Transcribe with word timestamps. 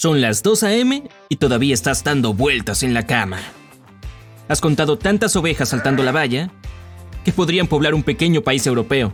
Son 0.00 0.22
las 0.22 0.42
2 0.42 0.62
a.m. 0.62 1.02
y 1.28 1.36
todavía 1.36 1.74
estás 1.74 2.02
dando 2.02 2.32
vueltas 2.32 2.82
en 2.82 2.94
la 2.94 3.04
cama. 3.04 3.36
Has 4.48 4.62
contado 4.62 4.96
tantas 4.96 5.36
ovejas 5.36 5.68
saltando 5.68 6.02
la 6.02 6.10
valla 6.10 6.50
que 7.22 7.32
podrían 7.32 7.66
poblar 7.66 7.92
un 7.92 8.02
pequeño 8.02 8.40
país 8.40 8.66
europeo. 8.66 9.12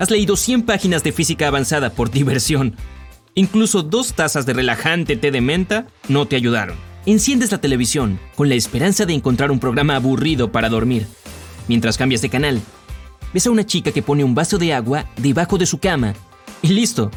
Has 0.00 0.10
leído 0.10 0.34
100 0.34 0.62
páginas 0.62 1.04
de 1.04 1.12
física 1.12 1.46
avanzada 1.46 1.90
por 1.90 2.10
diversión. 2.10 2.74
Incluso 3.36 3.84
dos 3.84 4.14
tazas 4.14 4.46
de 4.46 4.52
relajante 4.52 5.14
té 5.14 5.30
de 5.30 5.40
menta 5.40 5.86
no 6.08 6.26
te 6.26 6.34
ayudaron. 6.34 6.76
Enciendes 7.06 7.52
la 7.52 7.60
televisión 7.60 8.18
con 8.34 8.48
la 8.48 8.56
esperanza 8.56 9.06
de 9.06 9.14
encontrar 9.14 9.52
un 9.52 9.60
programa 9.60 9.94
aburrido 9.94 10.50
para 10.50 10.70
dormir. 10.70 11.06
Mientras 11.68 11.96
cambias 11.96 12.20
de 12.20 12.30
canal, 12.30 12.60
ves 13.32 13.46
a 13.46 13.52
una 13.52 13.64
chica 13.64 13.92
que 13.92 14.02
pone 14.02 14.24
un 14.24 14.34
vaso 14.34 14.58
de 14.58 14.74
agua 14.74 15.06
debajo 15.18 15.56
de 15.56 15.66
su 15.66 15.78
cama 15.78 16.14
y 16.62 16.68
listo, 16.70 17.12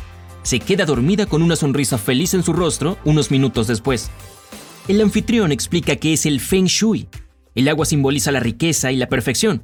se 0.46 0.60
queda 0.60 0.86
dormida 0.86 1.26
con 1.26 1.42
una 1.42 1.56
sonrisa 1.56 1.98
feliz 1.98 2.36
en 2.36 2.44
su 2.44 2.54
rostro 2.54 3.00
unos 3.04 3.32
minutos 3.32 3.66
después. 3.66 4.12
El 4.88 5.02
anfitrión 5.02 5.52
explica 5.52 5.96
que 5.96 6.14
es 6.14 6.28
el 6.28 6.40
Feng 6.40 6.66
Shui. 6.66 7.10
El 7.56 7.68
agua 7.68 7.88
simboliza 7.88 8.32
la 8.32 8.40
riqueza 8.40 8.92
y 8.92 8.98
la 8.98 9.10
perfección. 9.10 9.64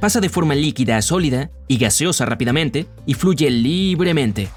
Pasa 0.00 0.20
de 0.20 0.28
forma 0.28 0.56
líquida 0.56 0.96
a 0.96 1.02
sólida 1.02 1.52
y 1.68 1.78
gaseosa 1.78 2.26
rápidamente 2.26 2.88
y 3.06 3.14
fluye 3.14 3.48
libremente. 3.50 4.48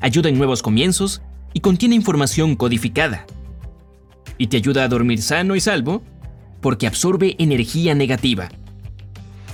Ayuda 0.00 0.28
en 0.28 0.38
nuevos 0.38 0.62
comienzos 0.62 1.20
y 1.52 1.58
contiene 1.58 1.96
información 1.96 2.54
codificada. 2.54 3.26
Y 4.38 4.46
te 4.46 4.58
ayuda 4.58 4.84
a 4.84 4.88
dormir 4.88 5.20
sano 5.20 5.56
y 5.56 5.60
salvo 5.60 6.04
porque 6.60 6.86
absorbe 6.86 7.34
energía 7.40 7.96
negativa. 7.96 8.50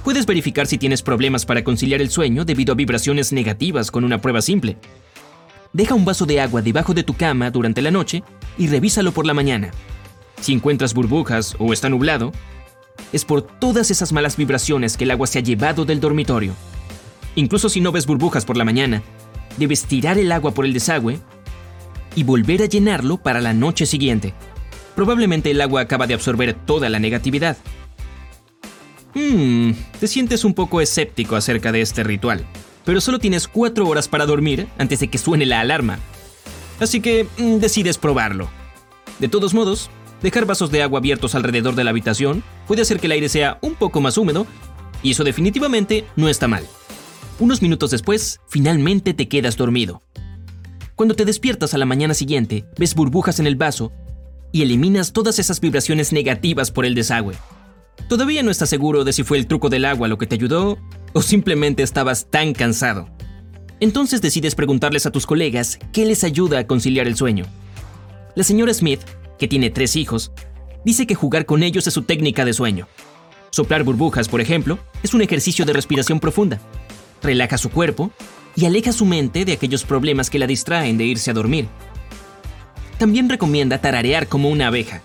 Puedes 0.05 0.25
verificar 0.25 0.67
si 0.67 0.79
tienes 0.79 1.03
problemas 1.03 1.45
para 1.45 1.63
conciliar 1.63 2.01
el 2.01 2.11
sueño 2.11 2.45
debido 2.45 2.73
a 2.73 2.77
vibraciones 2.77 3.33
negativas 3.33 3.91
con 3.91 4.05
una 4.05 4.21
prueba 4.21 4.41
simple. 4.41 4.79
Deja 5.73 5.95
un 5.95 6.05
vaso 6.05 6.25
de 6.27 6.41
agua 6.41 6.63
debajo 6.63 6.95
de 6.95 7.03
tu 7.03 7.15
cama 7.15 7.51
durante 7.51 7.83
la 7.83 7.91
noche 7.91 8.23
y 8.57 8.67
revísalo 8.67 9.13
por 9.13 9.27
la 9.27 9.35
mañana. 9.35 9.71
Si 10.41 10.53
encuentras 10.53 10.95
burbujas 10.95 11.55
o 11.59 11.73
está 11.73 11.91
nublado, 11.91 12.33
es 13.13 13.25
por 13.25 13.43
todas 13.43 13.91
esas 13.91 14.13
malas 14.13 14.37
vibraciones 14.37 14.97
que 14.97 15.05
el 15.05 15.11
agua 15.11 15.27
se 15.27 15.39
ha 15.39 15.43
llevado 15.43 15.85
del 15.85 16.01
dormitorio. 16.01 16.55
Incluso 17.35 17.69
si 17.69 17.81
no 17.81 17.93
ves 17.93 18.07
burbujas 18.07 18.45
por 18.45 18.57
la 18.57 18.65
mañana, 18.65 19.03
debes 19.59 19.85
tirar 19.85 20.19
el 20.19 20.33
agua 20.33 20.53
por 20.53 20.65
el 20.65 20.73
desagüe 20.73 21.21
y 22.17 22.25
volver 22.25 22.63
a 22.63 22.67
llenarlo 22.67 23.19
para 23.19 23.41
la 23.41 23.53
noche 23.53 23.85
siguiente. 23.85 24.33
Probablemente 24.97 25.51
el 25.51 25.61
agua 25.61 25.83
acaba 25.83 26.07
de 26.07 26.15
absorber 26.15 26.55
toda 26.55 26.89
la 26.89 26.99
negatividad. 26.99 27.57
Hmm, 29.15 29.73
te 29.99 30.07
sientes 30.07 30.45
un 30.45 30.55
poco 30.55 30.81
escéptico 30.81 31.37
acerca 31.37 31.73
de 31.73 31.81
este 31.81 32.05
ritual, 32.05 32.45
pero 32.85 33.01
solo 33.01 33.19
tienes 33.19 33.49
cuatro 33.49 33.89
horas 33.89 34.09
para 34.09 34.27
dormir 34.27 34.69
antes 34.79 35.01
de 35.01 35.09
que 35.09 35.19
suene 35.19 35.47
la 35.47 35.61
alarma. 35.61 35.99
Así 36.79 37.01
que 37.01 37.27
mm, 37.39 37.57
decides 37.57 37.99
probarlo. 37.99 38.49
De 39.19 39.29
todos 39.29 39.53
modos, 39.53 39.91
dejar 40.23 40.47
vasos 40.47 40.71
de 40.71 40.83
agua 40.83 40.99
abiertos 40.99 41.35
alrededor 41.35 41.75
de 41.75 41.85
la 41.85 41.91
habitación 41.91 42.43
puede 42.67 42.83
hacer 42.83 43.01
que 43.01 43.07
el 43.07 43.13
aire 43.13 43.29
sea 43.29 43.59
un 43.63 43.75
poco 43.75 44.01
más 44.01 44.17
húmedo, 44.17 44.47
y 45.03 45.11
eso 45.13 45.25
definitivamente 45.25 46.05
no 46.17 46.29
está 46.29 46.47
mal. 46.47 46.67
Unos 47.39 47.63
minutos 47.63 47.91
después, 47.91 48.41
finalmente 48.49 49.15
te 49.15 49.29
quedas 49.29 49.57
dormido. 49.57 50.03
Cuando 50.95 51.15
te 51.15 51.25
despiertas 51.25 51.73
a 51.73 51.79
la 51.79 51.87
mañana 51.87 52.13
siguiente, 52.13 52.67
ves 52.79 52.95
burbujas 52.95 53.41
en 53.41 53.47
el 53.47 53.57
vaso 53.57 53.93
y 54.53 54.63
eliminas 54.63 55.13
todas 55.13 55.39
esas 55.39 55.61
vibraciones 55.61 56.13
negativas 56.13 56.71
por 56.71 56.85
el 56.85 56.95
desagüe. 56.95 57.35
Todavía 58.09 58.43
no 58.43 58.51
estás 58.51 58.69
seguro 58.69 59.05
de 59.05 59.13
si 59.13 59.23
fue 59.23 59.39
el 59.39 59.47
truco 59.47 59.69
del 59.69 59.85
agua 59.85 60.09
lo 60.09 60.19
que 60.19 60.27
te 60.27 60.35
ayudó 60.35 60.79
o 61.13 61.23
simplemente 61.23 61.83
estabas 61.83 62.27
tan 62.31 62.53
cansado. 62.53 63.09
Entonces 63.81 64.21
decides 64.21 64.55
preguntarles 64.55 65.07
a 65.07 65.11
tus 65.11 65.27
colegas 65.27 65.79
qué 65.93 66.05
les 66.05 66.25
ayuda 66.25 66.59
a 66.59 66.67
conciliar 66.67 67.07
el 67.07 67.17
sueño. 67.17 67.47
La 68.35 68.45
señora 68.45 68.75
Smith, 68.75 69.01
que 69.39 69.49
tiene 69.49 69.71
tres 69.71 69.97
hijos, 69.97 70.33
dice 70.85 71.07
que 71.07 71.15
jugar 71.15 71.47
con 71.47 71.63
ellos 71.63 71.87
es 71.87 71.95
su 71.95 72.03
técnica 72.03 72.45
de 72.45 72.53
sueño. 72.53 72.89
Soplar 73.51 73.83
burbujas, 73.83 74.29
por 74.29 74.41
ejemplo, 74.41 74.79
es 75.03 75.15
un 75.15 75.23
ejercicio 75.23 75.65
de 75.65 75.73
respiración 75.73 76.21
profunda. 76.21 76.61
Relaja 77.23 77.59
su 77.59 77.71
cuerpo 77.71 78.11
y 78.55 78.67
aleja 78.67 78.93
su 78.93 79.07
mente 79.07 79.45
de 79.45 79.53
aquellos 79.53 79.85
problemas 79.85 80.31
que 80.31 80.39
la 80.39 80.47
distraen 80.47 80.99
de 80.99 81.05
irse 81.05 81.31
a 81.31 81.35
dormir. 81.35 81.69
También 82.99 83.29
recomienda 83.29 83.81
tararear 83.81 84.29
como 84.29 84.51
una 84.51 84.67
abeja, 84.67 85.01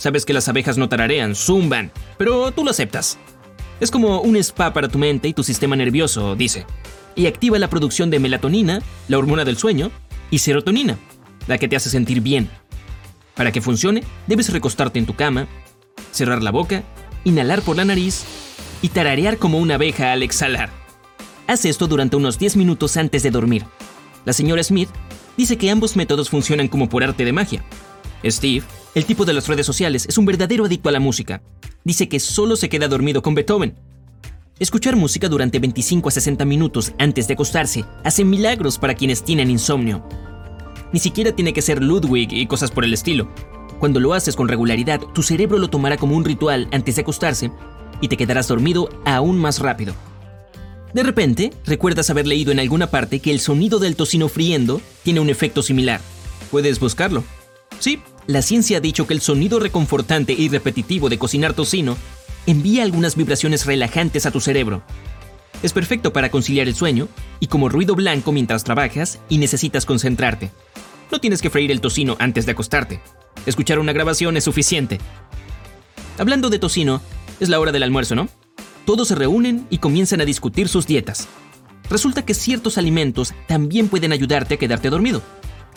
Sabes 0.00 0.24
que 0.24 0.32
las 0.32 0.48
abejas 0.48 0.78
no 0.78 0.88
tararean, 0.88 1.34
zumban, 1.34 1.92
pero 2.16 2.52
tú 2.52 2.64
lo 2.64 2.70
aceptas. 2.70 3.18
Es 3.80 3.90
como 3.90 4.22
un 4.22 4.34
spa 4.36 4.72
para 4.72 4.88
tu 4.88 4.98
mente 4.98 5.28
y 5.28 5.34
tu 5.34 5.44
sistema 5.44 5.76
nervioso, 5.76 6.36
dice. 6.36 6.64
Y 7.14 7.26
activa 7.26 7.58
la 7.58 7.68
producción 7.68 8.08
de 8.08 8.18
melatonina, 8.18 8.80
la 9.08 9.18
hormona 9.18 9.44
del 9.44 9.58
sueño, 9.58 9.90
y 10.30 10.38
serotonina, 10.38 10.96
la 11.46 11.58
que 11.58 11.68
te 11.68 11.76
hace 11.76 11.90
sentir 11.90 12.22
bien. 12.22 12.48
Para 13.34 13.52
que 13.52 13.60
funcione, 13.60 14.02
debes 14.26 14.50
recostarte 14.50 14.98
en 14.98 15.04
tu 15.04 15.16
cama, 15.16 15.48
cerrar 16.12 16.42
la 16.42 16.50
boca, 16.50 16.82
inhalar 17.24 17.60
por 17.60 17.76
la 17.76 17.84
nariz 17.84 18.24
y 18.80 18.88
tararear 18.88 19.36
como 19.36 19.58
una 19.58 19.74
abeja 19.74 20.12
al 20.12 20.22
exhalar. 20.22 20.70
Haz 21.46 21.66
esto 21.66 21.86
durante 21.86 22.16
unos 22.16 22.38
10 22.38 22.56
minutos 22.56 22.96
antes 22.96 23.22
de 23.22 23.30
dormir. 23.30 23.66
La 24.24 24.32
señora 24.32 24.62
Smith 24.62 24.88
dice 25.36 25.58
que 25.58 25.70
ambos 25.70 25.94
métodos 25.94 26.30
funcionan 26.30 26.68
como 26.68 26.88
por 26.88 27.04
arte 27.04 27.26
de 27.26 27.34
magia. 27.34 27.62
Steve 28.24 28.64
el 28.92 29.04
tipo 29.04 29.24
de 29.24 29.32
las 29.32 29.46
redes 29.46 29.66
sociales 29.66 30.04
es 30.08 30.18
un 30.18 30.26
verdadero 30.26 30.64
adicto 30.64 30.88
a 30.88 30.92
la 30.92 30.98
música. 30.98 31.42
Dice 31.84 32.08
que 32.08 32.18
solo 32.18 32.56
se 32.56 32.68
queda 32.68 32.88
dormido 32.88 33.22
con 33.22 33.36
Beethoven. 33.36 33.76
Escuchar 34.58 34.96
música 34.96 35.28
durante 35.28 35.60
25 35.60 36.08
a 36.08 36.12
60 36.12 36.44
minutos 36.44 36.92
antes 36.98 37.28
de 37.28 37.34
acostarse 37.34 37.84
hace 38.02 38.24
milagros 38.24 38.78
para 38.78 38.94
quienes 38.94 39.22
tienen 39.22 39.48
insomnio. 39.48 40.04
Ni 40.92 40.98
siquiera 40.98 41.30
tiene 41.30 41.52
que 41.52 41.62
ser 41.62 41.80
Ludwig 41.80 42.32
y 42.32 42.48
cosas 42.48 42.72
por 42.72 42.84
el 42.84 42.92
estilo. 42.92 43.32
Cuando 43.78 44.00
lo 44.00 44.12
haces 44.12 44.34
con 44.34 44.48
regularidad, 44.48 45.00
tu 45.14 45.22
cerebro 45.22 45.56
lo 45.58 45.70
tomará 45.70 45.96
como 45.96 46.16
un 46.16 46.24
ritual 46.24 46.66
antes 46.72 46.96
de 46.96 47.02
acostarse 47.02 47.52
y 48.00 48.08
te 48.08 48.16
quedarás 48.16 48.48
dormido 48.48 48.88
aún 49.04 49.38
más 49.38 49.60
rápido. 49.60 49.94
De 50.92 51.04
repente, 51.04 51.52
recuerdas 51.64 52.10
haber 52.10 52.26
leído 52.26 52.50
en 52.50 52.58
alguna 52.58 52.88
parte 52.88 53.20
que 53.20 53.30
el 53.30 53.38
sonido 53.38 53.78
del 53.78 53.94
tocino 53.94 54.28
friendo 54.28 54.82
tiene 55.04 55.20
un 55.20 55.30
efecto 55.30 55.62
similar. 55.62 56.00
Puedes 56.50 56.80
buscarlo. 56.80 57.22
La 58.30 58.42
ciencia 58.42 58.76
ha 58.76 58.80
dicho 58.80 59.08
que 59.08 59.14
el 59.14 59.20
sonido 59.20 59.58
reconfortante 59.58 60.32
y 60.32 60.48
repetitivo 60.48 61.08
de 61.08 61.18
cocinar 61.18 61.52
tocino 61.52 61.96
envía 62.46 62.84
algunas 62.84 63.16
vibraciones 63.16 63.66
relajantes 63.66 64.24
a 64.24 64.30
tu 64.30 64.38
cerebro. 64.38 64.84
Es 65.64 65.72
perfecto 65.72 66.12
para 66.12 66.30
conciliar 66.30 66.68
el 66.68 66.76
sueño 66.76 67.08
y 67.40 67.48
como 67.48 67.68
ruido 67.68 67.96
blanco 67.96 68.30
mientras 68.30 68.62
trabajas 68.62 69.18
y 69.28 69.38
necesitas 69.38 69.84
concentrarte. 69.84 70.52
No 71.10 71.18
tienes 71.18 71.42
que 71.42 71.50
freír 71.50 71.72
el 71.72 71.80
tocino 71.80 72.14
antes 72.20 72.46
de 72.46 72.52
acostarte. 72.52 73.00
Escuchar 73.46 73.80
una 73.80 73.92
grabación 73.92 74.36
es 74.36 74.44
suficiente. 74.44 75.00
Hablando 76.16 76.50
de 76.50 76.60
tocino, 76.60 77.02
es 77.40 77.48
la 77.48 77.58
hora 77.58 77.72
del 77.72 77.82
almuerzo, 77.82 78.14
¿no? 78.14 78.28
Todos 78.84 79.08
se 79.08 79.16
reúnen 79.16 79.66
y 79.70 79.78
comienzan 79.78 80.20
a 80.20 80.24
discutir 80.24 80.68
sus 80.68 80.86
dietas. 80.86 81.26
Resulta 81.90 82.24
que 82.24 82.34
ciertos 82.34 82.78
alimentos 82.78 83.34
también 83.48 83.88
pueden 83.88 84.12
ayudarte 84.12 84.54
a 84.54 84.58
quedarte 84.58 84.88
dormido. 84.88 85.20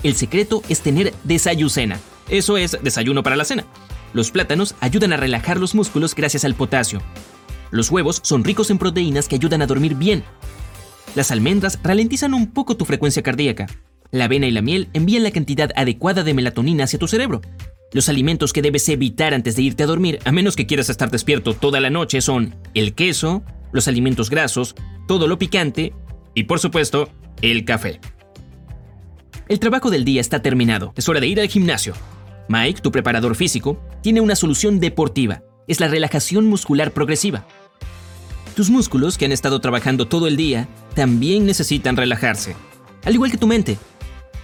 El 0.03 0.15
secreto 0.15 0.61
es 0.67 0.81
tener 0.81 1.13
desayucena. 1.23 1.99
Eso 2.29 2.57
es 2.57 2.77
desayuno 2.81 3.23
para 3.23 3.37
la 3.37 3.45
cena. 3.45 3.65
Los 4.13 4.31
plátanos 4.31 4.75
ayudan 4.81 5.13
a 5.13 5.17
relajar 5.17 5.59
los 5.59 5.73
músculos 5.75 6.13
gracias 6.13 6.45
al 6.45 6.55
potasio. 6.55 7.01
Los 7.71 7.89
huevos 7.89 8.19
son 8.23 8.43
ricos 8.43 8.69
en 8.69 8.77
proteínas 8.77 9.27
que 9.27 9.35
ayudan 9.35 9.61
a 9.61 9.67
dormir 9.67 9.95
bien. 9.95 10.23
Las 11.15 11.31
almendras 11.31 11.79
ralentizan 11.83 12.33
un 12.33 12.51
poco 12.51 12.75
tu 12.75 12.85
frecuencia 12.85 13.23
cardíaca. 13.23 13.67
La 14.11 14.25
avena 14.25 14.45
y 14.45 14.51
la 14.51 14.61
miel 14.61 14.89
envían 14.93 15.23
la 15.23 15.31
cantidad 15.31 15.71
adecuada 15.75 16.23
de 16.23 16.33
melatonina 16.33 16.83
hacia 16.83 16.99
tu 16.99 17.07
cerebro. 17.07 17.41
Los 17.93 18.09
alimentos 18.09 18.53
que 18.53 18.61
debes 18.61 18.87
evitar 18.89 19.33
antes 19.33 19.55
de 19.55 19.63
irte 19.63 19.83
a 19.83 19.87
dormir, 19.87 20.19
a 20.25 20.31
menos 20.31 20.55
que 20.55 20.67
quieras 20.67 20.89
estar 20.89 21.09
despierto 21.09 21.53
toda 21.53 21.79
la 21.79 21.89
noche, 21.89 22.21
son 22.21 22.55
el 22.73 22.93
queso, 22.93 23.43
los 23.71 23.87
alimentos 23.87 24.29
grasos, 24.29 24.75
todo 25.07 25.27
lo 25.27 25.39
picante 25.39 25.93
y, 26.35 26.43
por 26.43 26.59
supuesto, 26.59 27.09
el 27.41 27.65
café. 27.65 27.99
El 29.49 29.59
trabajo 29.59 29.89
del 29.89 30.05
día 30.05 30.21
está 30.21 30.41
terminado. 30.41 30.93
Es 30.95 31.09
hora 31.09 31.19
de 31.19 31.27
ir 31.27 31.39
al 31.41 31.49
gimnasio. 31.49 31.93
Mike, 32.47 32.81
tu 32.81 32.91
preparador 32.91 33.35
físico, 33.35 33.77
tiene 34.01 34.21
una 34.21 34.35
solución 34.35 34.79
deportiva. 34.79 35.43
Es 35.67 35.81
la 35.81 35.89
relajación 35.89 36.45
muscular 36.45 36.91
progresiva. 36.91 37.45
Tus 38.55 38.69
músculos, 38.69 39.17
que 39.17 39.25
han 39.25 39.31
estado 39.33 39.59
trabajando 39.59 40.07
todo 40.07 40.27
el 40.27 40.37
día, 40.37 40.69
también 40.95 41.45
necesitan 41.45 41.97
relajarse. 41.97 42.55
Al 43.03 43.15
igual 43.15 43.31
que 43.31 43.37
tu 43.37 43.47
mente. 43.47 43.77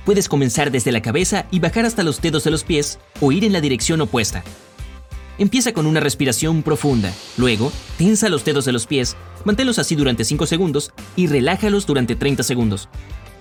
Puedes 0.06 0.28
comenzar 0.28 0.70
desde 0.70 0.92
la 0.92 1.02
cabeza 1.02 1.46
y 1.50 1.60
bajar 1.60 1.86
hasta 1.86 2.04
los 2.04 2.22
dedos 2.22 2.44
de 2.44 2.52
los 2.52 2.64
pies 2.66 3.00
o 3.22 3.32
ir 3.32 3.46
en 3.46 3.54
la 3.54 3.62
dirección 3.62 4.02
opuesta. 4.02 4.44
Empieza 5.38 5.72
con 5.72 5.86
una 5.86 6.02
respiración 6.02 6.64
profunda. 6.64 7.14
Luego, 7.38 7.72
tensa 7.98 8.28
los 8.28 8.44
dedos 8.44 8.66
de 8.66 8.74
los 8.74 8.86
pies, 8.86 9.16
manténlos 9.46 9.80
así 9.80 9.96
durante 9.96 10.26
5 10.26 10.46
segundos 10.46 10.92
y 11.16 11.28
relájalos 11.28 11.86
durante 11.86 12.18
30 12.18 12.44
segundos. 12.44 12.90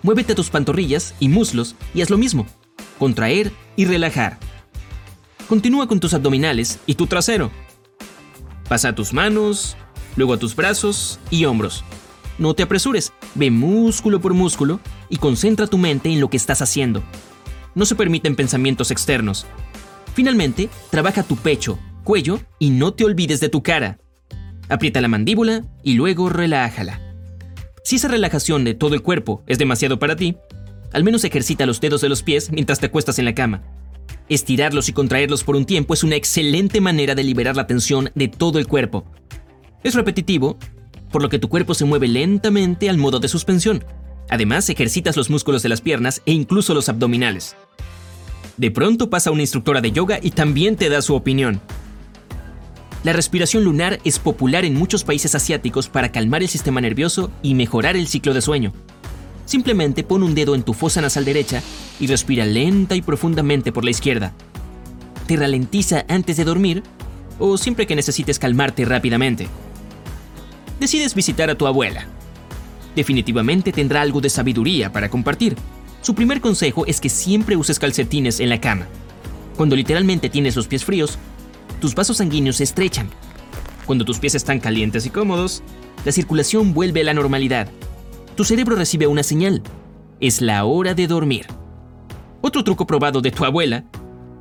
Muévete 0.02 0.34
tus 0.34 0.50
pantorrillas 0.50 1.14
y 1.20 1.28
muslos 1.28 1.74
y 1.94 2.02
haz 2.02 2.10
lo 2.10 2.18
mismo. 2.18 2.46
Contraer 2.98 3.52
y 3.76 3.84
relajar. 3.84 4.38
Continúa 5.48 5.88
con 5.88 5.98
tus 5.98 6.14
abdominales 6.14 6.78
y 6.86 6.94
tu 6.94 7.06
trasero. 7.06 7.50
Pasa 8.68 8.90
a 8.90 8.94
tus 8.94 9.12
manos, 9.12 9.76
luego 10.16 10.34
a 10.34 10.38
tus 10.38 10.54
brazos 10.54 11.18
y 11.30 11.46
hombros. 11.46 11.84
No 12.38 12.54
te 12.54 12.62
apresures, 12.62 13.12
ve 13.34 13.50
músculo 13.50 14.20
por 14.20 14.34
músculo 14.34 14.80
y 15.08 15.16
concentra 15.16 15.66
tu 15.66 15.78
mente 15.78 16.10
en 16.10 16.20
lo 16.20 16.28
que 16.30 16.36
estás 16.36 16.62
haciendo. 16.62 17.02
No 17.74 17.84
se 17.86 17.94
permiten 17.94 18.36
pensamientos 18.36 18.90
externos. 18.90 19.46
Finalmente, 20.14 20.68
trabaja 20.90 21.22
tu 21.22 21.36
pecho, 21.36 21.78
cuello 22.04 22.40
y 22.58 22.70
no 22.70 22.92
te 22.92 23.04
olvides 23.04 23.40
de 23.40 23.48
tu 23.48 23.62
cara. 23.62 23.98
Aprieta 24.68 25.00
la 25.00 25.08
mandíbula 25.08 25.64
y 25.82 25.94
luego 25.94 26.28
relájala. 26.28 27.07
Si 27.88 27.96
esa 27.96 28.08
relajación 28.08 28.64
de 28.64 28.74
todo 28.74 28.94
el 28.94 29.00
cuerpo 29.00 29.42
es 29.46 29.56
demasiado 29.56 29.98
para 29.98 30.14
ti, 30.14 30.36
al 30.92 31.04
menos 31.04 31.24
ejercita 31.24 31.64
los 31.64 31.80
dedos 31.80 32.02
de 32.02 32.10
los 32.10 32.22
pies 32.22 32.52
mientras 32.52 32.80
te 32.80 32.84
acuestas 32.84 33.18
en 33.18 33.24
la 33.24 33.34
cama. 33.34 33.62
Estirarlos 34.28 34.90
y 34.90 34.92
contraerlos 34.92 35.42
por 35.42 35.56
un 35.56 35.64
tiempo 35.64 35.94
es 35.94 36.04
una 36.04 36.16
excelente 36.16 36.82
manera 36.82 37.14
de 37.14 37.24
liberar 37.24 37.56
la 37.56 37.66
tensión 37.66 38.10
de 38.14 38.28
todo 38.28 38.58
el 38.58 38.66
cuerpo. 38.66 39.06
Es 39.82 39.94
repetitivo, 39.94 40.58
por 41.10 41.22
lo 41.22 41.30
que 41.30 41.38
tu 41.38 41.48
cuerpo 41.48 41.72
se 41.72 41.86
mueve 41.86 42.08
lentamente 42.08 42.90
al 42.90 42.98
modo 42.98 43.20
de 43.20 43.28
suspensión. 43.28 43.82
Además, 44.28 44.68
ejercitas 44.68 45.16
los 45.16 45.30
músculos 45.30 45.62
de 45.62 45.70
las 45.70 45.80
piernas 45.80 46.20
e 46.26 46.32
incluso 46.32 46.74
los 46.74 46.90
abdominales. 46.90 47.56
De 48.58 48.70
pronto 48.70 49.08
pasa 49.08 49.30
una 49.30 49.40
instructora 49.40 49.80
de 49.80 49.92
yoga 49.92 50.20
y 50.22 50.32
también 50.32 50.76
te 50.76 50.90
da 50.90 51.00
su 51.00 51.14
opinión. 51.14 51.62
La 53.08 53.14
respiración 53.14 53.64
lunar 53.64 54.00
es 54.04 54.18
popular 54.18 54.66
en 54.66 54.74
muchos 54.74 55.02
países 55.02 55.34
asiáticos 55.34 55.88
para 55.88 56.12
calmar 56.12 56.42
el 56.42 56.48
sistema 56.50 56.82
nervioso 56.82 57.30
y 57.40 57.54
mejorar 57.54 57.96
el 57.96 58.06
ciclo 58.06 58.34
de 58.34 58.42
sueño. 58.42 58.74
Simplemente 59.46 60.04
pon 60.04 60.22
un 60.22 60.34
dedo 60.34 60.54
en 60.54 60.62
tu 60.62 60.74
fosa 60.74 61.00
nasal 61.00 61.24
derecha 61.24 61.62
y 61.98 62.06
respira 62.06 62.44
lenta 62.44 62.96
y 62.96 63.00
profundamente 63.00 63.72
por 63.72 63.82
la 63.82 63.92
izquierda. 63.92 64.34
Te 65.26 65.36
ralentiza 65.36 66.04
antes 66.06 66.36
de 66.36 66.44
dormir 66.44 66.82
o 67.38 67.56
siempre 67.56 67.86
que 67.86 67.96
necesites 67.96 68.38
calmarte 68.38 68.84
rápidamente 68.84 69.48
decides 70.78 71.14
visitar 71.14 71.48
a 71.48 71.54
tu 71.54 71.66
abuela. 71.66 72.04
Definitivamente 72.94 73.72
tendrá 73.72 74.02
algo 74.02 74.20
de 74.20 74.28
sabiduría 74.28 74.92
para 74.92 75.08
compartir. 75.08 75.56
Su 76.02 76.14
primer 76.14 76.42
consejo 76.42 76.84
es 76.84 77.00
que 77.00 77.08
siempre 77.08 77.56
uses 77.56 77.78
calcetines 77.78 78.38
en 78.38 78.50
la 78.50 78.60
cama. 78.60 78.86
Cuando 79.56 79.76
literalmente 79.76 80.28
tienes 80.28 80.56
los 80.56 80.68
pies 80.68 80.84
fríos, 80.84 81.18
tus 81.78 81.94
vasos 81.94 82.18
sanguíneos 82.18 82.56
se 82.56 82.64
estrechan. 82.64 83.08
Cuando 83.86 84.04
tus 84.04 84.18
pies 84.18 84.34
están 84.34 84.60
calientes 84.60 85.06
y 85.06 85.10
cómodos, 85.10 85.62
la 86.04 86.12
circulación 86.12 86.74
vuelve 86.74 87.00
a 87.00 87.04
la 87.04 87.14
normalidad. 87.14 87.68
Tu 88.36 88.44
cerebro 88.44 88.76
recibe 88.76 89.06
una 89.06 89.22
señal. 89.22 89.62
Es 90.20 90.40
la 90.40 90.64
hora 90.64 90.94
de 90.94 91.06
dormir. 91.06 91.46
Otro 92.40 92.64
truco 92.64 92.86
probado 92.86 93.20
de 93.20 93.30
tu 93.30 93.44
abuela 93.44 93.84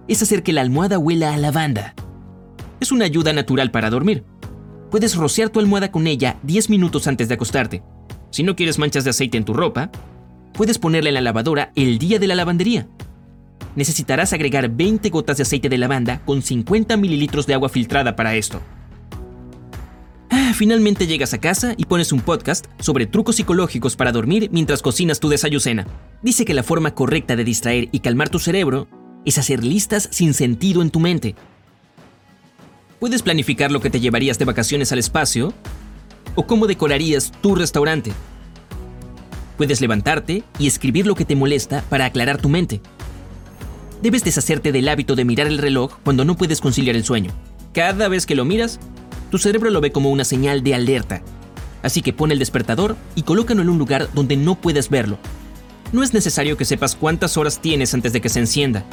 es 0.07 0.22
hacer 0.22 0.44
que 0.44 0.54
la 0.54 0.62
almohada 0.62 1.00
huela 1.00 1.34
a 1.34 1.38
lavanda. 1.38 1.94
Es 2.80 2.92
una 2.92 3.06
ayuda 3.06 3.34
natural 3.34 3.72
para 3.72 3.90
dormir 3.90 4.24
puedes 4.90 5.16
rociar 5.16 5.50
tu 5.50 5.60
almohada 5.60 5.92
con 5.92 6.07
ella 6.07 6.38
10 6.44 6.69
minutos 6.69 7.07
antes 7.07 7.28
de 7.28 7.36
acostarte. 7.36 7.83
Si 8.31 8.44
no 8.44 8.56
quieres 8.56 8.80
manchas 8.80 9.04
de 9.04 9.12
aceite 9.12 9.38
en 9.38 9.45
tu 9.45 9.54
ropa, 9.54 9.92
puedes 10.54 10.80
ponerla 10.80 11.10
en 11.10 11.16
la 11.16 11.22
lavadora 11.22 11.72
el 11.75 11.98
día 11.98 12.19
de 12.19 12.28
la 12.28 12.36
lavandería. 12.36 12.88
Necesitarás 13.78 14.34
agregar 14.34 14.70
20 14.70 15.10
gotas 15.10 15.38
de 15.38 15.44
aceite 15.44 15.70
de 15.70 15.78
lavanda 15.78 16.22
con 16.26 16.42
50 16.42 16.98
mililitros 16.98 17.48
de 17.48 17.54
agua 17.54 17.70
filtrada 17.70 18.18
para 18.18 18.36
esto. 18.36 18.60
Ah, 20.30 20.52
finalmente 20.54 21.08
llegas 21.08 21.34
a 21.34 21.38
casa 21.38 21.76
y 21.78 21.86
pones 21.86 22.12
un 22.12 22.20
podcast 22.20 22.66
sobre 22.80 23.06
trucos 23.06 23.38
psicológicos 23.38 23.96
para 23.96 24.12
dormir 24.12 24.50
mientras 24.52 24.82
cocinas 24.82 25.22
tu 25.22 25.30
desayucena. 25.30 25.88
Dice 26.22 26.44
que 26.44 26.54
la 26.54 26.64
forma 26.64 26.94
correcta 26.94 27.38
de 27.38 27.46
distraer 27.46 27.88
y 27.94 28.02
calmar 28.02 28.28
tu 28.28 28.40
cerebro 28.40 28.90
es 29.24 29.38
hacer 29.38 29.64
listas 29.64 30.10
sin 30.12 30.34
sentido 30.34 30.82
en 30.82 30.90
tu 30.90 31.00
mente 31.00 31.36
Puedes 33.00 33.22
planificar 33.22 33.72
lo 33.72 33.80
que 33.80 33.92
te 33.92 34.00
llevarías 34.00 34.40
de 34.40 34.46
vacaciones 34.46 34.92
al 34.92 34.98
espacio 34.98 35.54
o 36.34 36.48
cómo 36.48 36.66
decorarías 36.66 37.32
tu 37.42 37.54
restaurante. 37.54 38.12
Puedes 39.56 39.82
levantarte 39.82 40.44
y 40.58 40.66
escribir 40.66 41.06
lo 41.06 41.14
que 41.14 41.26
te 41.26 41.36
molesta 41.36 41.84
para 41.90 42.06
aclarar 42.06 42.42
tu 42.42 42.50
mente. 42.50 42.82
Debes 44.02 44.24
deshacerte 44.24 44.72
del 44.72 44.90
hábito 44.90 45.16
de 45.16 45.26
mirar 45.26 45.48
el 45.48 45.58
reloj 45.58 45.94
cuando 46.04 46.24
no 46.24 46.38
puedes 46.38 46.62
conciliar 46.62 46.96
el 46.96 47.04
sueño. 47.04 47.32
Cada 47.74 48.08
vez 48.08 48.26
que 48.26 48.36
lo 48.36 48.46
miras, 48.46 48.80
tu 49.32 49.40
cerebro 49.40 49.72
lo 49.72 49.82
ve 49.82 49.92
como 49.92 50.12
una 50.12 50.24
señal 50.24 50.64
de 50.64 50.76
alerta. 50.76 51.24
Así 51.82 52.02
que 52.02 52.14
pon 52.14 52.32
el 52.32 52.40
despertador 52.40 52.96
y 53.16 53.24
colócalo 53.24 53.62
en 53.62 53.70
un 53.70 53.80
lugar 53.80 54.10
donde 54.14 54.38
no 54.38 54.56
puedas 54.56 54.90
verlo. 54.90 55.18
No 55.94 56.04
es 56.04 56.14
necesario 56.14 56.58
que 56.58 56.66
sepas 56.66 56.96
cuántas 56.96 57.38
horas 57.38 57.60
tienes 57.60 57.94
antes 57.94 58.14
de 58.14 58.22
que 58.22 58.30
se 58.30 58.40
encienda. 58.40 58.84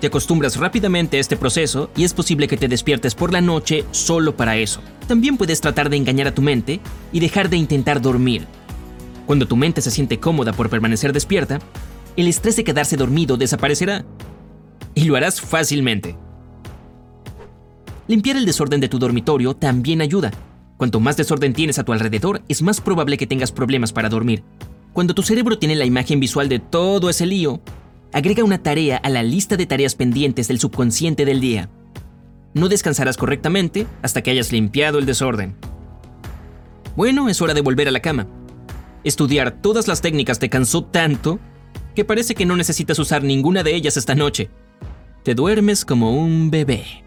Te 0.00 0.06
acostumbras 0.06 0.56
rápidamente 0.56 1.16
a 1.16 1.20
este 1.20 1.36
proceso 1.36 1.90
y 1.96 2.04
es 2.04 2.14
posible 2.14 2.48
que 2.48 2.56
te 2.56 2.68
despiertes 2.68 3.14
por 3.14 3.32
la 3.32 3.40
noche 3.40 3.84
solo 3.90 4.36
para 4.36 4.56
eso. 4.56 4.80
También 5.06 5.36
puedes 5.36 5.60
tratar 5.60 5.90
de 5.90 5.96
engañar 5.96 6.28
a 6.28 6.34
tu 6.34 6.42
mente 6.42 6.80
y 7.12 7.20
dejar 7.20 7.50
de 7.50 7.56
intentar 7.56 8.00
dormir. 8.00 8.46
Cuando 9.26 9.46
tu 9.46 9.56
mente 9.56 9.80
se 9.82 9.90
siente 9.90 10.20
cómoda 10.20 10.52
por 10.52 10.70
permanecer 10.70 11.12
despierta, 11.12 11.58
el 12.16 12.28
estrés 12.28 12.56
de 12.56 12.64
quedarse 12.64 12.96
dormido 12.96 13.36
desaparecerá. 13.36 14.04
Y 14.96 15.04
lo 15.04 15.14
harás 15.14 15.42
fácilmente. 15.42 16.16
Limpiar 18.08 18.38
el 18.38 18.46
desorden 18.46 18.80
de 18.80 18.88
tu 18.88 18.98
dormitorio 18.98 19.54
también 19.54 20.00
ayuda. 20.00 20.32
Cuanto 20.78 21.00
más 21.00 21.18
desorden 21.18 21.52
tienes 21.52 21.78
a 21.78 21.84
tu 21.84 21.92
alrededor, 21.92 22.42
es 22.48 22.62
más 22.62 22.80
probable 22.80 23.18
que 23.18 23.26
tengas 23.26 23.52
problemas 23.52 23.92
para 23.92 24.08
dormir. 24.08 24.42
Cuando 24.94 25.12
tu 25.12 25.22
cerebro 25.22 25.58
tiene 25.58 25.74
la 25.74 25.84
imagen 25.84 26.18
visual 26.18 26.48
de 26.48 26.60
todo 26.60 27.10
ese 27.10 27.26
lío, 27.26 27.60
agrega 28.14 28.42
una 28.42 28.62
tarea 28.62 28.96
a 28.96 29.10
la 29.10 29.22
lista 29.22 29.58
de 29.58 29.66
tareas 29.66 29.94
pendientes 29.94 30.48
del 30.48 30.58
subconsciente 30.58 31.26
del 31.26 31.40
día. 31.42 31.68
No 32.54 32.70
descansarás 32.70 33.18
correctamente 33.18 33.86
hasta 34.00 34.22
que 34.22 34.30
hayas 34.30 34.50
limpiado 34.50 34.98
el 34.98 35.04
desorden. 35.04 35.56
Bueno, 36.96 37.28
es 37.28 37.42
hora 37.42 37.52
de 37.52 37.60
volver 37.60 37.88
a 37.88 37.90
la 37.90 38.00
cama. 38.00 38.28
Estudiar 39.04 39.60
todas 39.60 39.88
las 39.88 40.00
técnicas 40.00 40.38
te 40.38 40.48
cansó 40.48 40.84
tanto 40.84 41.38
que 41.94 42.06
parece 42.06 42.34
que 42.34 42.46
no 42.46 42.56
necesitas 42.56 42.98
usar 42.98 43.22
ninguna 43.22 43.62
de 43.62 43.74
ellas 43.74 43.98
esta 43.98 44.14
noche. 44.14 44.48
Te 45.26 45.34
duermes 45.34 45.84
como 45.84 46.12
un 46.12 46.52
bebé. 46.52 47.05